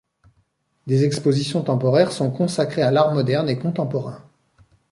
Des 0.87 1.03
expositions 1.05 1.61
temporaires 1.61 2.11
sont 2.11 2.31
consacrées 2.31 2.81
à 2.81 2.89
l'art 2.89 3.13
moderne 3.13 3.49
et 3.49 3.59
contemporain. 3.59 4.27